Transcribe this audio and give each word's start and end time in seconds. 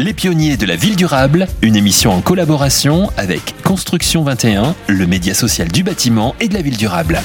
Les 0.00 0.14
pionniers 0.14 0.56
de 0.56 0.64
la 0.64 0.76
ville 0.76 0.94
durable, 0.94 1.48
une 1.60 1.74
émission 1.74 2.12
en 2.12 2.20
collaboration 2.20 3.10
avec 3.16 3.60
Construction 3.64 4.22
21, 4.22 4.76
le 4.86 5.06
média 5.08 5.34
social 5.34 5.66
du 5.66 5.82
bâtiment 5.82 6.36
et 6.38 6.46
de 6.46 6.54
la 6.54 6.62
ville 6.62 6.76
durable. 6.76 7.18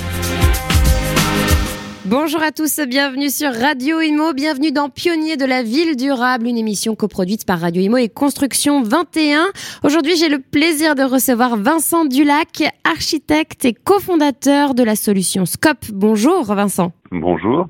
Bonjour 2.06 2.42
à 2.42 2.52
tous, 2.52 2.80
bienvenue 2.88 3.30
sur 3.30 3.54
Radio 3.54 4.02
Imo, 4.02 4.34
bienvenue 4.34 4.72
dans 4.72 4.90
Pionniers 4.90 5.38
de 5.38 5.46
la 5.46 5.62
ville 5.62 5.96
durable, 5.96 6.48
une 6.48 6.58
émission 6.58 6.96
coproduite 6.96 7.46
par 7.46 7.60
Radio 7.60 7.80
Imo 7.80 7.98
et 7.98 8.10
Construction 8.10 8.82
21. 8.82 9.46
Aujourd'hui, 9.84 10.16
j'ai 10.18 10.30
le 10.30 10.40
plaisir 10.40 10.96
de 10.96 11.04
recevoir 11.04 11.58
Vincent 11.58 12.06
Dulac, 12.06 12.64
architecte 12.86 13.66
et 13.66 13.76
cofondateur 13.76 14.74
de 14.74 14.82
la 14.82 14.96
solution 14.96 15.46
Scope. 15.46 15.86
Bonjour 15.92 16.46
Vincent. 16.46 16.92
Bonjour. 17.12 17.68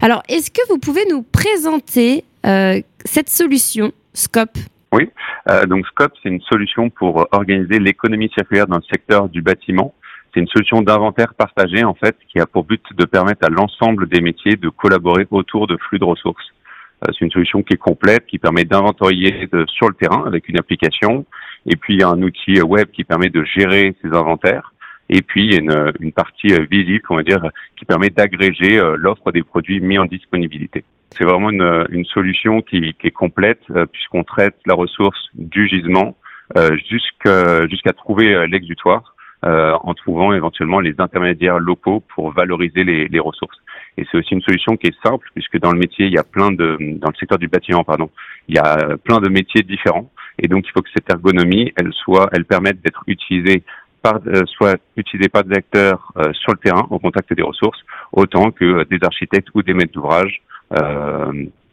Alors, 0.00 0.22
est-ce 0.28 0.52
que 0.52 0.62
vous 0.68 0.78
pouvez 0.78 1.06
nous 1.10 1.22
présenter 1.22 2.22
euh, 2.46 2.80
cette 3.04 3.30
solution 3.30 3.90
Scope. 4.14 4.58
Oui, 4.92 5.10
euh, 5.50 5.66
donc 5.66 5.86
Scope, 5.86 6.12
c'est 6.22 6.28
une 6.28 6.40
solution 6.42 6.88
pour 6.88 7.26
organiser 7.32 7.78
l'économie 7.78 8.30
circulaire 8.34 8.66
dans 8.66 8.76
le 8.76 8.82
secteur 8.90 9.28
du 9.28 9.42
bâtiment. 9.42 9.94
C'est 10.32 10.40
une 10.40 10.48
solution 10.48 10.82
d'inventaire 10.82 11.34
partagé 11.34 11.84
en 11.84 11.94
fait 11.94 12.16
qui 12.28 12.40
a 12.40 12.46
pour 12.46 12.64
but 12.64 12.82
de 12.96 13.04
permettre 13.04 13.44
à 13.44 13.50
l'ensemble 13.50 14.08
des 14.08 14.20
métiers 14.20 14.56
de 14.56 14.68
collaborer 14.68 15.26
autour 15.30 15.66
de 15.66 15.76
flux 15.76 15.98
de 15.98 16.04
ressources. 16.04 16.46
Euh, 17.04 17.12
c'est 17.12 17.24
une 17.24 17.30
solution 17.30 17.62
qui 17.62 17.74
est 17.74 17.78
complète, 17.78 18.26
qui 18.26 18.38
permet 18.38 18.64
d'inventorier 18.64 19.48
sur 19.68 19.88
le 19.88 19.94
terrain 19.94 20.24
avec 20.26 20.48
une 20.48 20.58
application, 20.58 21.26
et 21.66 21.76
puis 21.76 22.02
un 22.02 22.22
outil 22.22 22.60
web 22.62 22.88
qui 22.90 23.04
permet 23.04 23.30
de 23.30 23.44
gérer 23.44 23.94
ces 24.02 24.08
inventaires, 24.08 24.72
et 25.08 25.22
puis 25.22 25.54
une, 25.56 25.92
une 26.00 26.12
partie 26.12 26.52
euh, 26.52 26.66
visible, 26.70 27.02
on 27.10 27.16
va 27.16 27.22
dire, 27.22 27.42
qui 27.76 27.84
permet 27.84 28.10
d'agréger 28.10 28.78
euh, 28.78 28.96
l'offre 28.96 29.32
des 29.32 29.42
produits 29.42 29.80
mis 29.80 29.98
en 29.98 30.06
disponibilité. 30.06 30.84
C'est 31.16 31.24
vraiment 31.24 31.50
une, 31.50 31.86
une 31.90 32.04
solution 32.04 32.60
qui, 32.62 32.94
qui, 32.94 33.06
est 33.06 33.10
complète 33.10 33.62
puisqu'on 33.92 34.24
traite 34.24 34.56
la 34.66 34.74
ressource 34.74 35.28
du 35.34 35.68
gisement 35.68 36.16
jusqu'à 36.88 37.66
jusqu'à 37.68 37.92
trouver 37.92 38.46
l'exutoire 38.46 39.14
euh, 39.44 39.76
en 39.82 39.92
trouvant 39.92 40.32
éventuellement 40.32 40.80
les 40.80 40.94
intermédiaires 40.98 41.58
locaux 41.58 42.02
pour 42.14 42.32
valoriser 42.32 42.82
les, 42.82 43.08
les 43.08 43.20
ressources. 43.20 43.58
Et 43.98 44.06
c'est 44.10 44.16
aussi 44.16 44.32
une 44.32 44.40
solution 44.40 44.74
qui 44.78 44.86
est 44.86 44.96
simple 45.06 45.28
puisque 45.34 45.58
dans 45.58 45.70
le 45.70 45.78
métier, 45.78 46.06
il 46.06 46.12
y 46.12 46.18
a 46.18 46.24
plein 46.24 46.50
de, 46.50 46.78
dans 46.80 47.10
le 47.10 47.14
secteur 47.20 47.36
du 47.36 47.48
bâtiment, 47.48 47.84
pardon, 47.84 48.08
il 48.48 48.54
y 48.54 48.58
a 48.58 48.96
plein 49.04 49.20
de 49.20 49.28
métiers 49.28 49.62
différents. 49.62 50.10
Et 50.38 50.48
donc, 50.48 50.64
il 50.66 50.70
faut 50.70 50.80
que 50.80 50.88
cette 50.94 51.10
ergonomie, 51.10 51.74
elle 51.76 51.92
soit, 51.92 52.30
elle 52.32 52.46
permette 52.46 52.80
d'être 52.80 53.02
utilisée 53.06 53.64
par, 54.00 54.18
euh, 54.26 54.44
soit 54.46 54.78
utilisée 54.96 55.28
par 55.28 55.44
des 55.44 55.56
acteurs 55.56 56.10
euh, 56.16 56.32
sur 56.32 56.52
le 56.52 56.58
terrain 56.58 56.86
au 56.88 56.98
contact 56.98 57.34
des 57.34 57.42
ressources, 57.42 57.80
autant 58.12 58.50
que 58.50 58.84
des 58.84 58.98
architectes 59.02 59.48
ou 59.54 59.62
des 59.62 59.74
maîtres 59.74 59.92
d'ouvrage 59.92 60.40
euh, 60.40 60.53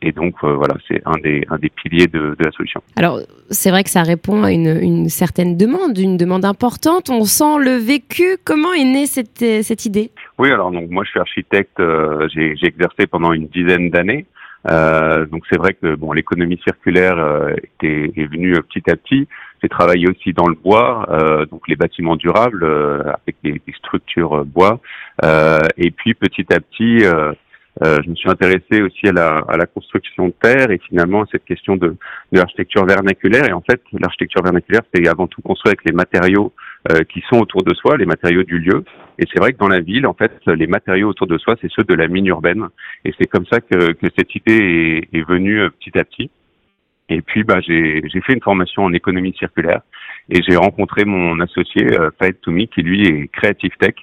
et 0.04 0.12
donc 0.12 0.36
euh, 0.44 0.54
voilà, 0.54 0.76
c'est 0.88 1.02
un 1.06 1.18
des, 1.24 1.46
un 1.50 1.58
des 1.58 1.70
piliers 1.70 2.08
de, 2.08 2.36
de 2.38 2.44
la 2.44 2.52
solution. 2.52 2.82
Alors 2.96 3.20
c'est 3.50 3.70
vrai 3.70 3.84
que 3.84 3.90
ça 3.90 4.02
répond 4.02 4.44
à 4.44 4.52
une, 4.52 4.80
une, 4.82 5.10
certaine 5.10 5.58
demande, 5.58 5.98
une 5.98 6.18
demande 6.18 6.44
importante. 6.44 7.10
On 7.10 7.24
sent 7.24 7.60
le 7.60 7.76
vécu. 7.76 8.38
Comment 8.44 8.74
est 8.74 8.84
née 8.84 9.06
cette, 9.06 9.46
cette 9.64 9.86
idée? 9.86 10.12
Oui, 10.40 10.52
alors 10.52 10.72
donc 10.72 10.90
moi 10.90 11.04
je 11.04 11.12
suis 11.12 11.20
architecte. 11.20 11.80
Euh, 11.80 12.28
j'ai 12.34 12.56
exercé 12.64 13.06
pendant 13.06 13.32
une 13.32 13.48
dizaine 13.48 13.90
d'années. 13.90 14.26
Euh, 14.70 15.26
donc 15.26 15.44
c'est 15.50 15.58
vrai 15.58 15.74
que 15.74 15.96
bon, 15.96 16.14
l'économie 16.14 16.60
circulaire 16.64 17.18
euh, 17.18 17.56
est, 17.82 18.28
venue 18.28 18.54
petit 18.62 18.90
à 18.90 18.96
petit. 18.96 19.28
J'ai 19.62 19.70
travaillé 19.70 20.08
aussi 20.08 20.34
dans 20.34 20.48
le 20.48 20.56
bois, 20.56 21.06
euh, 21.10 21.46
donc 21.46 21.68
les 21.68 21.76
bâtiments 21.76 22.16
durables 22.16 22.64
avec 22.64 23.36
des, 23.44 23.54
des 23.54 23.74
structures 23.78 24.46
bois. 24.46 24.80
et 25.24 25.92
puis 25.92 26.14
petit 26.16 26.46
à 26.52 26.60
petit, 26.60 27.06
euh, 27.84 28.00
je 28.04 28.10
me 28.10 28.16
suis 28.16 28.30
intéressé 28.30 28.82
aussi 28.82 29.08
à 29.08 29.14
la, 29.14 29.38
à 29.48 29.58
la, 29.58 29.66
construction 29.66 30.28
de 30.28 30.34
terre 30.42 30.72
et 30.72 30.80
finalement 30.90 31.22
à 31.22 31.26
cette 31.32 31.46
question 31.46 31.78
de, 31.78 31.88
de 31.88 32.38
l'architecture 32.38 32.86
vernaculaire. 32.86 33.46
Et 33.48 33.54
en 33.54 33.62
fait, 33.62 33.82
l'architecture 33.94 34.44
vernaculaire, 34.44 34.82
c'est 34.94 35.08
avant 35.08 35.28
tout 35.28 35.42
construire 35.42 35.72
avec 35.72 35.86
les 35.86 35.94
matériaux 35.94 36.54
euh, 36.92 37.04
qui 37.06 37.24
sont 37.30 37.40
autour 37.40 37.64
de 37.64 37.74
soi, 37.74 37.96
les 37.98 38.06
matériaux 38.06 38.44
du 38.44 38.60
lieu. 38.60 38.84
Et 39.20 39.26
c'est 39.32 39.40
vrai 39.40 39.54
que 39.54 39.58
dans 39.58 39.70
la 39.70 39.80
ville, 39.80 40.06
en 40.06 40.14
fait, 40.14 40.34
les 40.48 40.68
matériaux 40.68 41.10
autour 41.10 41.28
de 41.28 41.38
soi, 41.38 41.56
c'est 41.62 41.72
ceux 41.72 41.84
de 41.84 41.94
la 41.94 42.08
mine 42.08 42.28
urbaine. 42.28 42.68
Et 43.06 43.14
c'est 43.18 43.28
comme 43.28 43.46
ça 43.46 43.62
que, 43.62 43.94
que, 43.94 44.08
cette 44.18 44.36
idée 44.36 45.08
est, 45.14 45.18
est 45.18 45.24
venue 45.24 45.62
euh, 45.62 45.70
petit 45.70 45.98
à 45.98 46.04
petit. 46.04 46.30
Et 47.08 47.22
puis, 47.22 47.44
bah, 47.44 47.60
j'ai 47.62 48.02
fait 48.26 48.34
une 48.34 48.42
formation 48.42 48.84
en 48.84 48.94
économie 48.94 49.34
circulaire 49.38 49.82
et 50.30 50.42
j'ai 50.48 50.56
rencontré 50.56 51.06
mon 51.06 51.40
associé, 51.40 52.00
euh, 52.00 52.10
Toumi, 52.42 52.68
qui 52.68 52.82
lui 52.82 53.06
est 53.06 53.28
Creative 53.28 53.76
Tech, 53.80 53.96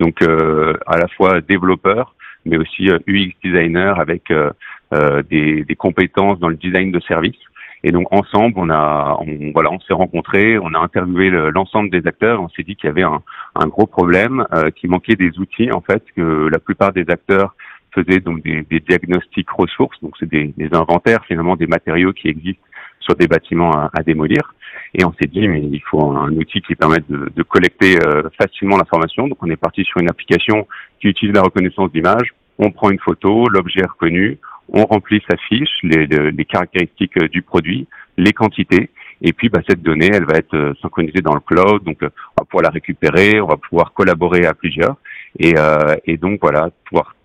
donc 0.00 0.22
euh, 0.22 0.74
à 0.86 0.96
la 0.96 1.08
fois 1.08 1.40
développeur, 1.40 2.14
mais 2.44 2.56
aussi 2.56 2.88
UX 2.88 2.90
euh, 2.90 3.30
designer 3.42 3.98
avec 4.00 4.30
euh, 4.30 4.50
euh, 4.92 5.22
des, 5.22 5.64
des, 5.64 5.76
compétences 5.76 6.38
dans 6.38 6.48
le 6.48 6.56
design 6.56 6.92
de 6.92 7.00
service. 7.00 7.36
Et 7.82 7.92
donc 7.92 8.06
ensemble, 8.12 8.54
on 8.56 8.70
a, 8.70 9.18
on, 9.20 9.52
voilà, 9.52 9.70
on 9.70 9.80
s'est 9.80 9.92
rencontrés, 9.92 10.58
on 10.58 10.72
a 10.72 10.78
interviewé 10.78 11.30
l'ensemble 11.30 11.90
des 11.90 12.06
acteurs, 12.06 12.40
on 12.40 12.48
s'est 12.48 12.62
dit 12.62 12.76
qu'il 12.76 12.88
y 12.88 12.90
avait 12.90 13.02
un, 13.02 13.22
un 13.54 13.66
gros 13.66 13.86
problème, 13.86 14.46
euh, 14.54 14.70
qu'il 14.70 14.88
manquait 14.88 15.16
des 15.16 15.38
outils 15.38 15.70
en 15.70 15.82
fait, 15.82 16.02
que 16.16 16.48
la 16.50 16.58
plupart 16.58 16.92
des 16.92 17.04
acteurs 17.08 17.54
faisaient 17.94 18.20
donc 18.20 18.42
des, 18.42 18.62
des 18.62 18.80
diagnostics 18.80 19.50
ressources, 19.50 20.00
donc 20.02 20.14
c'est 20.18 20.28
des, 20.28 20.54
des, 20.56 20.74
inventaires 20.74 21.24
finalement 21.26 21.56
des 21.56 21.66
matériaux 21.66 22.12
qui 22.12 22.28
existent 22.28 22.64
sur 23.04 23.14
des 23.14 23.28
bâtiments 23.28 23.72
à, 23.72 23.90
à 23.94 24.02
démolir. 24.02 24.54
Et 24.94 25.04
on 25.04 25.12
s'est 25.14 25.28
dit, 25.28 25.46
mais 25.48 25.60
il 25.60 25.82
faut 25.82 26.02
un, 26.12 26.32
outil 26.32 26.60
qui 26.60 26.74
permette 26.74 27.08
de, 27.10 27.30
de 27.34 27.42
collecter 27.42 27.98
euh, 28.04 28.22
facilement 28.40 28.76
l'information. 28.76 29.28
Donc 29.28 29.38
on 29.42 29.50
est 29.50 29.56
parti 29.56 29.84
sur 29.84 30.00
une 30.00 30.08
application 30.08 30.66
qui 31.00 31.08
utilise 31.08 31.34
la 31.34 31.42
reconnaissance 31.42 31.90
d'image. 31.92 32.34
On 32.58 32.70
prend 32.70 32.90
une 32.90 33.00
photo, 33.00 33.48
l'objet 33.48 33.80
est 33.80 33.90
reconnu, 33.90 34.38
on 34.68 34.84
remplit 34.84 35.20
sa 35.28 35.36
fiche, 35.36 35.70
les, 35.82 36.06
les, 36.06 36.44
caractéristiques 36.44 37.16
euh, 37.18 37.28
du 37.28 37.42
produit, 37.42 37.88
les 38.16 38.32
quantités, 38.32 38.90
et 39.20 39.32
puis 39.32 39.48
bah, 39.48 39.60
cette 39.68 39.82
donnée, 39.82 40.10
elle 40.12 40.24
va 40.24 40.38
être 40.38 40.54
euh, 40.54 40.72
synchronisée 40.80 41.20
dans 41.20 41.34
le 41.34 41.40
cloud, 41.40 41.82
donc 41.82 41.98
on 42.02 42.06
va 42.38 42.44
pouvoir 42.44 42.62
la 42.62 42.70
récupérer, 42.70 43.40
on 43.40 43.48
va 43.48 43.56
pouvoir 43.56 43.92
collaborer 43.92 44.46
à 44.46 44.54
plusieurs, 44.54 44.96
et, 45.38 45.54
euh, 45.58 45.96
et 46.06 46.16
donc 46.16 46.38
voilà, 46.40 46.70
pouvoir 46.84 47.16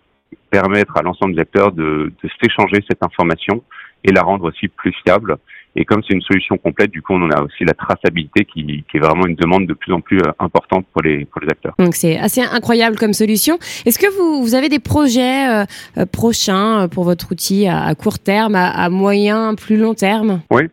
permettre 0.50 0.98
à 0.98 1.04
l'ensemble 1.04 1.36
des 1.36 1.42
acteurs 1.42 1.72
de, 1.72 2.12
de 2.24 2.30
s'échanger 2.42 2.84
cette 2.90 3.04
information 3.04 3.64
et 4.04 4.12
la 4.12 4.22
rendre 4.22 4.46
aussi 4.46 4.68
plus 4.68 4.94
fiable 5.04 5.38
et 5.76 5.86
comme 5.86 6.02
c'est 6.08 6.14
une 6.14 6.22
solution 6.22 6.58
complète, 6.58 6.92
du 6.92 7.02
coup, 7.02 7.14
on 7.14 7.30
a 7.30 7.42
aussi 7.42 7.64
la 7.64 7.74
traçabilité 7.74 8.46
qui, 8.46 8.84
qui 8.90 8.98
est 8.98 9.00
vraiment 9.00 9.26
une 9.28 9.36
demande 9.36 9.68
de 9.68 9.74
plus 9.74 9.94
en 9.94 10.02
plus 10.02 10.20
euh, 10.20 10.32
importante 10.40 10.86
pour 10.92 11.02
les, 11.02 11.26
pour 11.26 11.42
les 11.42 11.48
acteurs. 11.50 11.74
Donc 11.78 11.96
c'est 11.96 12.18
assez 12.18 12.42
incroyable 12.42 12.98
comme 12.98 13.14
solution. 13.14 13.58
Est-ce 13.86 14.00
que 14.00 14.08
vous, 14.18 14.42
vous 14.42 14.56
avez 14.56 14.70
des 14.70 14.80
projets 14.80 15.48
euh, 15.50 15.66
euh 15.98 16.06
prochains 16.06 16.88
pour 16.90 17.04
votre 17.04 17.32
outil 17.32 17.68
à, 17.68 17.84
à 17.84 17.96
court 17.96 18.20
terme, 18.20 18.56
à, 18.56 18.70
à, 18.70 18.90
moyen, 18.90 19.56
plus 19.56 19.78
long 19.78 19.94
terme? 19.94 20.42
Oui, 20.52 20.64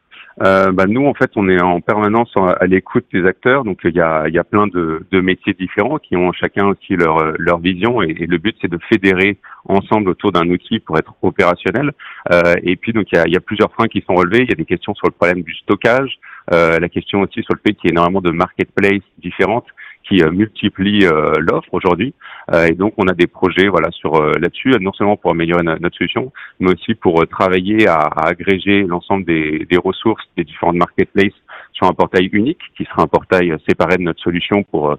euh, 0.43 0.71
bah, 0.71 0.85
nous, 0.87 1.07
en 1.07 1.15
fait, 1.15 1.31
on 1.37 1.49
est 1.49 1.61
en 1.61 1.81
permanence 1.81 2.31
à 2.37 2.67
l'écoute 2.67 3.07
des 3.13 3.25
acteurs. 3.25 3.65
Donc, 3.65 3.81
il 3.85 3.95
y 3.95 4.01
a, 4.01 4.29
y 4.29 4.39
a 4.39 4.45
plein 4.45 4.67
de, 4.67 5.07
de, 5.11 5.21
métiers 5.21 5.55
différents 5.55 5.99
qui 5.99 6.17
ont 6.17 6.33
chacun 6.33 6.67
aussi 6.67 6.95
leur, 6.95 7.33
leur 7.39 7.59
vision. 7.59 8.03
Et, 8.03 8.13
le 8.13 8.39
but, 8.39 8.57
c'est 8.61 8.71
de 8.71 8.79
fédérer 8.91 9.39
ensemble 9.65 10.11
autour 10.11 10.33
d'un 10.33 10.49
outil 10.51 10.79
pour 10.81 10.99
être 10.99 11.15
opérationnel. 11.23 11.93
Euh, 12.33 12.55
et 12.63 12.77
puis, 12.77 12.93
donc, 12.93 13.07
il 13.13 13.17
y 13.17 13.19
a, 13.19 13.29
y 13.29 13.37
a, 13.37 13.41
plusieurs 13.41 13.73
freins 13.73 13.89
qui 13.89 14.05
sont 14.07 14.15
relevés. 14.15 14.43
Il 14.43 14.51
y 14.51 14.53
a 14.53 14.57
des 14.57 14.67
questions 14.67 14.95
sur 14.95 15.07
le 15.07 15.13
problème 15.13 15.43
du 15.43 15.55
stockage, 15.55 16.19
euh, 16.53 16.79
la 16.79 16.89
question 16.89 17.23
aussi 17.23 17.43
sur 17.43 17.55
le 17.55 17.61
fait 17.67 17.75
qu'il 17.75 17.89
y 17.89 17.93
a 17.93 17.95
énormément 17.95 18.21
de 18.21 18.31
marketplaces 18.31 19.03
différentes 19.19 19.67
qui 20.07 20.23
euh, 20.23 20.31
multiplie 20.31 21.07
euh, 21.07 21.35
l'offre 21.39 21.73
aujourd'hui. 21.73 22.15
Euh, 22.53 22.67
et 22.67 22.73
donc, 22.73 22.95
on 22.97 23.09
a 23.09 23.13
des 23.13 23.27
projets 23.27 23.69
voilà 23.69 23.91
sur 23.91 24.23
là-dessus, 24.23 24.71
non 24.81 24.93
seulement 24.93 25.17
pour 25.17 25.33
améliorer 25.33 25.63
notre 25.63 25.97
solution, 25.97 26.33
mais 26.61 26.73
aussi 26.73 26.95
pour 26.95 27.27
travailler 27.29 27.89
à, 27.89 27.99
à 27.99 28.29
agréger 28.29 28.83
l'ensemble 28.83 29.25
des, 29.25 29.67
des, 29.69 29.77
ressources 29.77 30.23
des 30.37 30.45
différentes 30.45 30.77
marketplaces 30.77 31.35
sur 31.73 31.87
un 31.87 31.93
portail 31.93 32.29
unique, 32.33 32.61
qui 32.77 32.85
sera 32.85 33.03
un 33.03 33.07
portail 33.07 33.55
séparé 33.69 33.97
de 33.97 34.03
notre 34.03 34.23
solution 34.23 34.63
pour 34.63 34.97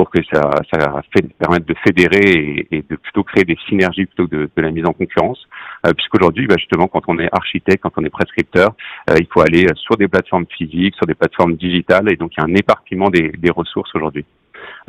pour 0.00 0.10
que 0.10 0.20
ça, 0.32 0.50
ça 0.72 1.02
fait, 1.14 1.26
permette 1.38 1.66
de 1.66 1.74
fédérer 1.86 2.30
et, 2.30 2.76
et, 2.76 2.84
de 2.88 2.96
plutôt 2.96 3.22
créer 3.22 3.44
des 3.44 3.58
synergies 3.68 4.06
plutôt 4.06 4.26
que 4.26 4.34
de, 4.34 4.50
de 4.56 4.62
la 4.62 4.70
mise 4.70 4.86
en 4.86 4.94
concurrence. 4.94 5.46
Euh, 5.86 5.92
Puisqu'aujourd'hui, 5.92 6.46
bah 6.46 6.54
justement, 6.58 6.88
quand 6.88 7.02
on 7.08 7.18
est 7.18 7.28
architecte, 7.32 7.82
quand 7.82 7.92
on 7.98 8.04
est 8.04 8.10
prescripteur, 8.10 8.70
euh, 9.10 9.16
il 9.20 9.26
faut 9.30 9.42
aller 9.42 9.66
sur 9.74 9.98
des 9.98 10.08
plateformes 10.08 10.46
physiques, 10.56 10.94
sur 10.94 11.04
des 11.04 11.14
plateformes 11.14 11.54
digitales, 11.56 12.10
et 12.10 12.16
donc 12.16 12.32
il 12.34 12.40
y 12.40 12.42
a 12.42 12.46
un 12.46 12.54
éparpillement 12.54 13.10
des, 13.10 13.30
des 13.36 13.50
ressources 13.50 13.94
aujourd'hui. 13.94 14.24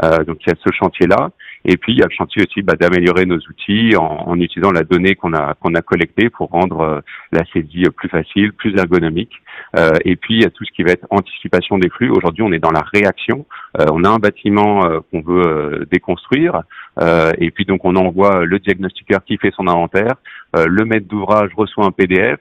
Euh, 0.04 0.24
donc 0.24 0.38
il 0.46 0.50
y 0.50 0.52
a 0.52 0.56
ce 0.64 0.72
chantier-là. 0.74 1.32
Et 1.64 1.78
puis 1.78 1.94
il 1.94 2.00
y 2.00 2.02
a 2.02 2.08
le 2.08 2.16
chantier 2.16 2.44
aussi 2.44 2.64
bah, 2.64 2.74
d'améliorer 2.74 3.26
nos 3.26 3.38
outils 3.38 3.96
en, 3.96 4.24
en, 4.28 4.40
utilisant 4.40 4.72
la 4.72 4.84
donnée 4.84 5.16
qu'on 5.16 5.34
a 5.34 5.54
qu'on 5.56 5.76
a 5.76 5.82
collectée 5.82 6.30
pour 6.30 6.50
rendre 6.50 6.82
euh, 6.82 7.00
la 7.32 7.44
saisie 7.54 7.86
plus 7.96 8.10
facile, 8.10 8.54
plus 8.54 8.76
ergonomique. 8.76 9.34
Euh, 9.78 9.92
et 10.06 10.16
puis 10.16 10.36
il 10.36 10.42
y 10.42 10.46
a 10.46 10.50
tout 10.50 10.66
ce 10.66 10.72
qui 10.72 10.84
va 10.84 10.92
être 10.92 11.06
anticipation 11.10 11.78
des 11.78 11.90
flux. 11.90 12.10
Aujourd'hui, 12.10 12.44
on 12.44 12.52
est 12.52 12.60
dans 12.60 12.72
la 12.72 12.84
réaction. 12.94 13.46
Euh, 13.80 13.86
on 13.92 14.04
a 14.04 14.10
un 14.10 14.18
bâtiment 14.18 14.86
euh, 14.86 15.00
qu'on 15.10 15.22
veut 15.22 15.46
euh, 15.46 15.86
déconstruire, 15.92 16.64
et 17.38 17.52
puis 17.52 17.66
donc 17.66 17.86
on 17.86 17.96
envoie 17.96 18.46
le 18.46 18.60
diagnostiqueur 18.60 19.24
qui 19.24 19.38
fait 19.38 19.52
son 19.56 19.68
inventaire. 19.68 20.16
le 20.54 20.84
maître 20.86 21.08
d'ouvrage 21.08 21.50
reçoit 21.56 21.86
un 21.86 21.92
PDF 21.92 22.40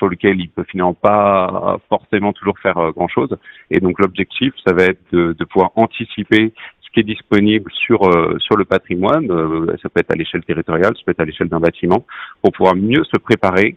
sur 0.00 0.08
lequel 0.08 0.40
il 0.40 0.48
peut 0.48 0.64
finalement 0.64 0.94
pas 0.94 1.78
forcément 1.90 2.32
toujours 2.32 2.58
faire 2.58 2.78
grand 2.96 3.08
chose. 3.08 3.36
Et 3.70 3.80
donc 3.80 3.98
l'objectif, 4.00 4.54
ça 4.66 4.72
va 4.72 4.84
être 4.84 5.02
de, 5.12 5.36
de 5.38 5.44
pouvoir 5.44 5.72
anticiper 5.76 6.52
qui 6.92 7.00
est 7.00 7.04
disponible 7.04 7.70
sur 7.72 8.02
euh, 8.04 8.36
sur 8.38 8.56
le 8.56 8.64
patrimoine. 8.64 9.30
Euh, 9.30 9.76
ça 9.82 9.88
peut 9.88 10.00
être 10.00 10.12
à 10.12 10.16
l'échelle 10.16 10.44
territoriale, 10.44 10.92
ça 10.96 11.02
peut 11.04 11.12
être 11.12 11.20
à 11.20 11.24
l'échelle 11.24 11.48
d'un 11.48 11.60
bâtiment, 11.60 12.04
pour 12.42 12.52
pouvoir 12.52 12.74
mieux 12.74 13.04
se 13.04 13.18
préparer 13.18 13.76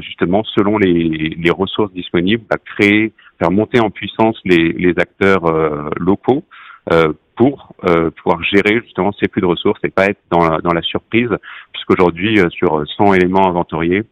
justement 0.00 0.44
selon 0.44 0.78
les, 0.78 1.34
les, 1.36 1.50
ressources 1.50 1.92
disponibles, 1.92 2.44
à 2.50 2.56
créer, 2.56 3.12
faire 3.40 3.50
monter 3.50 3.80
en 3.80 3.90
puissance 3.90 4.40
les, 4.44 4.72
les 4.72 4.94
acteurs 4.96 5.42
locaux 5.98 6.44
pour 7.34 7.74
pouvoir 7.82 8.44
gérer 8.44 8.80
justement 8.84 9.10
ces 9.10 9.28
flux 9.28 9.42
de 9.42 9.46
ressources 9.46 9.80
et 9.82 9.88
pas 9.88 10.06
être 10.06 10.20
dans 10.30 10.48
la, 10.48 10.60
dans 10.60 10.72
la 10.72 10.82
surprise, 10.82 11.30
puisqu'aujourd'hui 11.72 12.38
sur 12.50 12.84
100 12.96 13.14
éléments 13.14 13.48
inventoriés, 13.48 14.04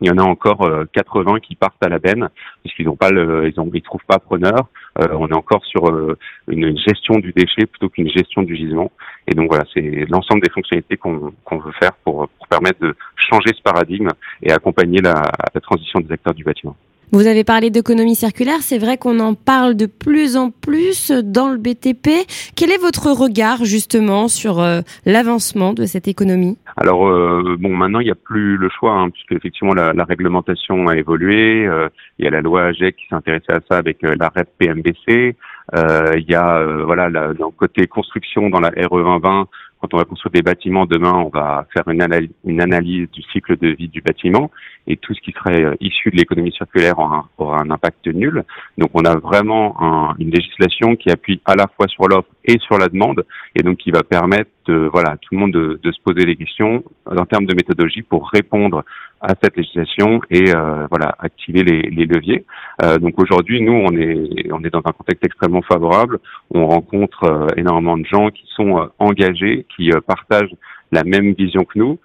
il 0.00 0.08
y 0.08 0.10
en 0.10 0.18
a 0.18 0.22
encore 0.22 0.68
80 0.92 1.34
euh, 1.34 1.38
qui 1.40 1.54
partent 1.54 1.82
à 1.84 1.88
la 1.88 1.98
benne 1.98 2.28
puisqu'ils 2.62 2.86
n'ont 2.86 2.96
pas 2.96 3.10
le, 3.10 3.48
ils, 3.48 3.60
ont, 3.60 3.70
ils 3.72 3.82
trouvent 3.82 4.04
pas 4.06 4.18
preneur. 4.18 4.68
Euh, 4.98 5.08
on 5.12 5.28
est 5.28 5.36
encore 5.36 5.64
sur 5.64 5.88
euh, 5.88 6.16
une 6.48 6.76
gestion 6.78 7.18
du 7.18 7.32
déchet 7.32 7.66
plutôt 7.66 7.88
qu'une 7.88 8.08
gestion 8.08 8.42
du 8.42 8.56
gisement. 8.56 8.90
Et 9.26 9.34
donc 9.34 9.48
voilà, 9.48 9.64
c'est 9.72 10.06
l'ensemble 10.08 10.42
des 10.42 10.50
fonctionnalités 10.50 10.96
qu'on 10.96 11.32
veut 11.58 11.72
faire 11.78 11.92
pour, 12.04 12.28
permettre 12.48 12.80
de 12.80 12.96
changer 13.14 13.54
ce 13.56 13.62
paradigme 13.62 14.08
et 14.42 14.50
accompagner 14.50 15.00
la 15.00 15.22
transition 15.62 16.00
des 16.00 16.12
acteurs 16.12 16.34
du 16.34 16.42
bâtiment. 16.42 16.76
Vous 17.12 17.26
avez 17.26 17.42
parlé 17.42 17.70
d'économie 17.70 18.14
circulaire, 18.14 18.60
c'est 18.60 18.78
vrai 18.78 18.96
qu'on 18.96 19.18
en 19.18 19.34
parle 19.34 19.74
de 19.74 19.86
plus 19.86 20.36
en 20.36 20.52
plus 20.52 21.10
dans 21.10 21.48
le 21.48 21.58
BTP. 21.58 22.08
Quel 22.54 22.70
est 22.70 22.80
votre 22.80 23.10
regard 23.10 23.64
justement 23.64 24.28
sur 24.28 24.60
euh, 24.60 24.82
l'avancement 25.06 25.72
de 25.72 25.86
cette 25.86 26.06
économie? 26.06 26.56
Alors 26.76 27.08
euh, 27.08 27.56
bon, 27.58 27.70
maintenant 27.70 27.98
il 27.98 28.04
n'y 28.04 28.12
a 28.12 28.14
plus 28.14 28.56
le 28.56 28.68
choix, 28.68 28.92
hein, 28.92 29.10
puisque 29.10 29.32
effectivement 29.32 29.74
la, 29.74 29.92
la, 29.92 30.04
réglementation 30.04 30.86
a 30.86 30.96
évolué. 30.96 31.66
Euh, 31.66 31.88
il 32.20 32.26
y 32.26 32.28
a 32.28 32.30
la 32.30 32.42
loi 32.42 32.66
AGEC 32.66 32.94
qui 32.94 33.08
s'intéressait 33.10 33.54
à 33.54 33.60
ça 33.68 33.78
avec 33.78 34.02
la 34.02 34.28
REP 34.28 34.48
PMBC. 34.58 35.34
il 35.76 36.24
y 36.28 36.34
a 36.36 36.64
voilà 36.84 37.10
la, 37.10 37.32
côté 37.56 37.88
construction 37.88 38.50
dans 38.50 38.60
la 38.60 38.68
RE 38.68 39.02
2020 39.02 39.48
quand 39.80 39.94
on 39.94 39.96
va 39.96 40.04
construire 40.04 40.32
des 40.32 40.42
bâtiments 40.42 40.86
demain, 40.86 41.14
on 41.14 41.28
va 41.28 41.66
faire 41.72 41.88
une 41.88 42.02
analyse, 42.02 43.10
du 43.10 43.22
cycle 43.32 43.56
de 43.56 43.68
vie 43.68 43.88
du 43.88 44.02
bâtiment 44.02 44.50
et 44.86 44.96
tout 44.96 45.14
ce 45.14 45.20
qui 45.20 45.32
serait 45.32 45.64
euh, 45.64 45.74
issu 45.80 46.10
de 46.10 46.16
l'économie 46.16 46.52
circulaire 46.52 46.98
aura, 46.98 47.28
un 47.38 47.70
impact 47.70 48.06
nul. 48.08 48.44
Donc 48.78 48.90
on 48.94 49.04
a 49.04 49.16
vraiment 49.16 49.80
un, 49.80 50.14
une 50.18 50.30
législation 50.30 50.96
qui 50.96 51.10
appuie 51.10 51.40
à 51.44 51.54
la 51.54 51.66
fois 51.66 51.86
sur 51.88 52.08
l'offre 52.08 52.28
et 52.44 52.58
sur 52.58 52.78
la 52.78 52.88
demande 52.88 53.24
et 53.54 53.62
donc 53.62 53.78
qui 53.78 53.90
va 53.90 54.02
permettre 54.02 54.50
de, 54.66 54.88
voilà, 54.92 55.16
tout 55.20 55.34
le 55.34 55.40
monde 55.40 55.52
de, 55.52 55.80
de 55.82 55.92
se 55.92 56.00
poser 56.02 56.24
des 56.26 56.36
questions 56.36 56.82
en 57.06 57.26
termes 57.26 57.46
de 57.46 57.54
méthodologie 57.54 58.02
pour 58.02 58.28
répondre 58.30 58.84
à 59.20 59.34
cette 59.42 59.56
législation 59.56 60.20
et 60.30 60.54
euh, 60.54 60.86
voilà 60.90 61.14
activer 61.18 61.62
les, 61.62 61.82
les 61.82 62.06
leviers. 62.06 62.44
Euh, 62.82 62.98
donc 62.98 63.20
aujourd'hui, 63.20 63.60
nous, 63.60 63.72
on 63.72 63.94
est 63.96 64.50
on 64.52 64.62
est 64.64 64.70
dans 64.70 64.82
un 64.84 64.92
contexte 64.92 65.24
extrêmement 65.24 65.62
favorable. 65.62 66.18
On 66.50 66.66
rencontre 66.66 67.24
euh, 67.24 67.46
énormément 67.56 67.98
de 67.98 68.06
gens 68.06 68.30
qui 68.30 68.44
sont 68.54 68.78
euh, 68.78 68.86
engagés, 68.98 69.66
qui 69.76 69.90
partagent 70.06 70.54
la 70.92 71.04
même 71.04 71.32
vision 71.34 71.64
que 71.64 71.78
nous 71.78 71.98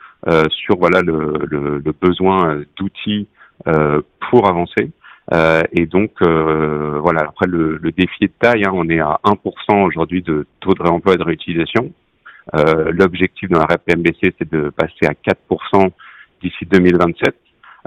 sur 0.50 0.78
voilà 0.78 1.02
le, 1.02 1.34
le, 1.46 1.78
le 1.78 1.92
besoin 1.92 2.64
d'outils 2.78 3.28
pour 3.64 4.48
avancer. 4.48 4.90
et 5.72 5.86
donc 5.86 6.12
voilà. 6.22 7.22
Après 7.22 7.46
le, 7.48 7.78
le, 7.78 7.92
défi 7.92 8.26
de 8.26 8.32
taille, 8.40 8.64
hein, 8.66 8.72
on 8.74 8.90
est 8.90 9.00
à 9.00 9.20
1% 9.24 9.86
aujourd'hui 9.86 10.24
de 10.24 10.48
taux 10.62 10.74
de 10.74 10.82
réemploi 10.82 11.14
et 11.14 11.18
de 11.18 11.24
réutilisation. 11.24 11.92
L'objectif 12.54 13.50
dans 13.50 13.60
la 13.60 13.66
REP 13.66 13.98
MBC, 13.98 14.34
c'est 14.38 14.50
de 14.52 14.70
passer 14.70 15.06
à 15.06 15.14
4% 15.14 15.90
d'ici 16.42 16.66
2027. 16.66 17.36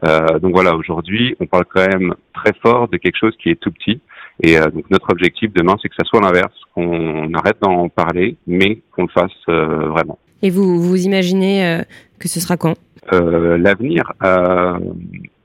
Euh, 0.04 0.38
donc 0.38 0.52
voilà, 0.52 0.76
aujourd'hui, 0.76 1.34
on 1.40 1.46
parle 1.46 1.64
quand 1.64 1.86
même 1.86 2.14
très 2.34 2.52
fort 2.62 2.88
de 2.88 2.96
quelque 2.96 3.16
chose 3.16 3.36
qui 3.42 3.50
est 3.50 3.60
tout 3.60 3.72
petit. 3.72 4.00
Et 4.40 4.56
euh, 4.56 4.70
donc 4.70 4.88
notre 4.90 5.10
objectif 5.10 5.52
demain, 5.52 5.76
c'est 5.82 5.88
que 5.88 5.96
ça 5.98 6.04
soit 6.04 6.20
l'inverse, 6.20 6.54
qu'on 6.74 7.32
arrête 7.34 7.58
d'en 7.60 7.88
parler, 7.88 8.36
mais 8.46 8.80
qu'on 8.92 9.02
le 9.02 9.08
fasse 9.08 9.32
euh, 9.48 9.88
vraiment. 9.88 10.18
Et 10.42 10.50
vous, 10.50 10.80
vous 10.80 11.04
imaginez 11.04 11.66
euh, 11.66 11.82
que 12.20 12.28
ce 12.28 12.38
sera 12.38 12.56
quand? 12.56 12.74
Euh, 13.12 13.58
L'avenir, 13.58 14.12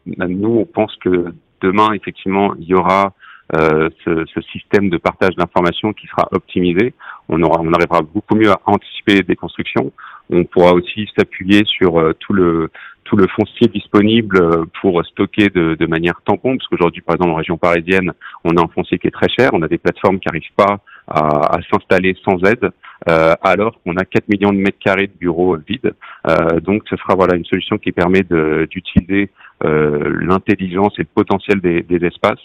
nous, 0.05 0.57
on 0.59 0.65
pense 0.65 0.95
que 0.97 1.33
demain, 1.61 1.93
effectivement, 1.93 2.53
il 2.59 2.65
y 2.65 2.75
aura 2.75 3.13
ce, 3.53 4.25
ce, 4.33 4.41
système 4.51 4.89
de 4.89 4.97
partage 4.97 5.35
d'informations 5.35 5.93
qui 5.93 6.07
sera 6.07 6.27
optimisé. 6.31 6.93
On, 7.29 7.41
aura, 7.43 7.61
on 7.61 7.71
arrivera 7.73 8.01
beaucoup 8.01 8.35
mieux 8.35 8.51
à 8.51 8.59
anticiper 8.65 9.21
des 9.21 9.35
constructions. 9.35 9.91
On 10.29 10.43
pourra 10.43 10.73
aussi 10.73 11.07
s'appuyer 11.15 11.63
sur 11.65 12.01
tout 12.19 12.33
le 12.33 12.69
tout 13.03 13.17
le 13.17 13.27
foncier 13.27 13.67
disponible 13.67 14.41
euh, 14.41 14.65
pour 14.81 15.03
stocker 15.05 15.49
de, 15.49 15.75
de 15.75 15.85
manière 15.85 16.21
tampon, 16.25 16.57
parce 16.57 16.67
qu'aujourd'hui, 16.67 17.01
par 17.01 17.15
exemple, 17.15 17.31
en 17.31 17.35
région 17.35 17.57
parisienne, 17.57 18.11
on 18.43 18.55
a 18.57 18.61
un 18.61 18.67
foncier 18.67 18.97
qui 18.97 19.07
est 19.07 19.11
très 19.11 19.29
cher, 19.29 19.51
on 19.53 19.61
a 19.61 19.67
des 19.67 19.77
plateformes 19.77 20.19
qui 20.19 20.27
n'arrivent 20.27 20.55
pas 20.55 20.79
à, 21.07 21.57
à 21.57 21.59
s'installer 21.71 22.15
sans 22.23 22.37
aide, 22.43 22.71
euh, 23.09 23.35
alors 23.43 23.79
qu'on 23.83 23.95
a 23.97 24.05
4 24.05 24.27
millions 24.29 24.51
de 24.51 24.57
mètres 24.57 24.79
carrés 24.79 25.07
de 25.07 25.17
bureaux 25.19 25.57
vides. 25.57 25.93
Euh, 26.27 26.59
donc, 26.59 26.83
ce 26.89 26.95
sera 26.95 27.15
voilà 27.15 27.35
une 27.35 27.45
solution 27.45 27.77
qui 27.77 27.91
permet 27.91 28.23
d'utiliser 28.23 29.29
euh, 29.63 30.11
l'intelligence 30.21 30.93
et 30.97 31.03
le 31.03 31.09
potentiel 31.13 31.59
des, 31.59 31.81
des 31.81 32.05
espaces. 32.05 32.39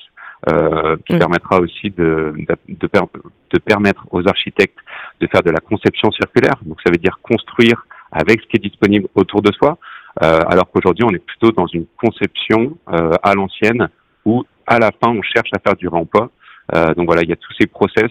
Euh, 0.47 0.97
qui 1.05 1.19
permettra 1.19 1.59
aussi 1.59 1.91
de, 1.91 2.33
de, 2.37 2.57
de, 2.69 3.59
permettre 3.59 4.07
aux 4.13 4.29
architectes 4.29 4.79
de 5.21 5.27
faire 5.27 5.43
de 5.43 5.51
la 5.51 5.59
conception 5.59 6.13
circulaire. 6.13 6.55
Donc 6.65 6.79
ça 6.87 6.93
veut 6.93 6.97
dire 6.97 7.19
construire 7.23 7.85
avec 8.13 8.43
ce 8.43 8.47
qui 8.47 8.57
est 8.57 8.69
disponible 8.69 9.09
autour 9.17 9.43
de 9.43 9.51
soi. 9.51 9.79
Euh, 10.23 10.41
alors 10.49 10.71
qu'aujourd'hui, 10.71 11.05
on 11.05 11.11
est 11.11 11.25
plutôt 11.25 11.51
dans 11.51 11.67
une 11.67 11.87
conception 12.01 12.79
euh, 12.89 13.11
à 13.21 13.35
l'ancienne 13.35 13.89
où, 14.25 14.45
à 14.65 14.79
la 14.79 14.93
fin, 14.93 15.11
on 15.11 15.23
cherche 15.23 15.51
à 15.53 15.59
faire 15.59 15.75
du 15.75 15.89
réemploi. 15.89 16.31
Euh, 16.75 16.95
donc 16.95 17.07
voilà, 17.07 17.23
il 17.23 17.29
y 17.29 17.33
a 17.33 17.37
tous 17.37 17.55
ces 17.59 17.67
process 17.67 18.11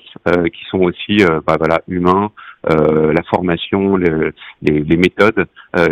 qui 0.54 0.64
sont 0.70 0.80
aussi 0.80 1.24
bah, 1.46 1.56
voilà, 1.60 1.82
humains, 1.88 2.32
la 2.68 3.24
formation, 3.30 3.96
les, 3.98 4.32
les, 4.62 4.98
méthodes 4.98 5.46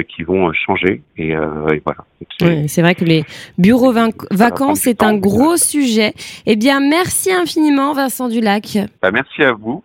qui 0.10 0.24
vont 0.24 0.52
changer. 0.54 1.02
Et, 1.18 1.30
et 1.30 1.82
voilà. 1.86 2.04
Oui, 2.42 2.68
c'est 2.68 2.82
vrai 2.82 2.96
que 2.96 3.06
les 3.06 3.24
bureaux 3.58 3.94
vacants, 4.32 4.76
c'est 4.76 5.04
un 5.04 5.16
gros 5.16 5.58
sujet. 5.58 6.14
Eh 6.46 6.56
bien, 6.56 6.80
merci 6.80 7.32
infiniment, 7.32 7.94
Vincent 7.94 8.28
Dulac. 8.30 8.78
Bah, 9.02 9.12
merci 9.12 9.44
à 9.44 9.54
vous. 9.54 9.84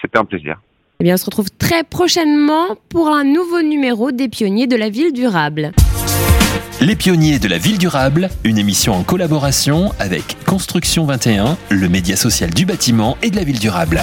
C'était 0.00 0.18
un 0.18 0.24
plaisir. 0.24 0.58
Eh 1.00 1.04
bien, 1.04 1.14
on 1.14 1.16
se 1.16 1.26
retrouve 1.26 1.50
très 1.56 1.84
prochainement 1.84 2.76
pour 2.88 3.08
un 3.08 3.22
nouveau 3.22 3.62
numéro 3.62 4.10
des 4.10 4.28
pionniers 4.28 4.66
de 4.66 4.74
la 4.74 4.90
ville 4.90 5.12
durable. 5.12 5.70
Les 6.80 6.94
pionniers 6.94 7.40
de 7.40 7.48
la 7.48 7.58
ville 7.58 7.76
durable, 7.76 8.30
une 8.44 8.56
émission 8.56 8.92
en 8.94 9.02
collaboration 9.02 9.92
avec 9.98 10.36
Construction 10.44 11.06
21, 11.06 11.58
le 11.70 11.88
média 11.88 12.14
social 12.14 12.50
du 12.50 12.66
bâtiment 12.66 13.18
et 13.20 13.30
de 13.30 13.36
la 13.36 13.42
ville 13.42 13.58
durable. 13.58 14.00